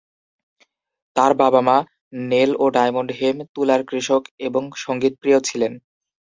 তার 1.15 1.31
বাবা-মা, 1.33 1.77
নেল 2.29 2.51
ও 2.59 2.65
ডায়মন্ড 2.69 3.09
হেম, 3.11 3.37
তুলার 3.55 3.81
কৃষক 3.87 4.23
এবং 4.39 4.63
সঙ্গীতপ্রিয় 4.85 5.39
ছিলেন। 5.39 5.73